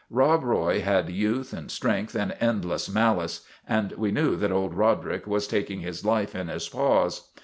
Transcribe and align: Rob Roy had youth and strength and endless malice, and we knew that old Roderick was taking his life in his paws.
Rob 0.09 0.43
Roy 0.43 0.79
had 0.79 1.11
youth 1.11 1.53
and 1.53 1.69
strength 1.69 2.15
and 2.15 2.35
endless 2.39 2.89
malice, 2.89 3.45
and 3.69 3.91
we 3.91 4.09
knew 4.09 4.35
that 4.35 4.51
old 4.51 4.73
Roderick 4.73 5.27
was 5.27 5.47
taking 5.47 5.81
his 5.81 6.03
life 6.03 6.33
in 6.33 6.47
his 6.47 6.67
paws. 6.67 7.29